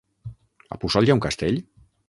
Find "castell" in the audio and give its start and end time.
1.27-1.63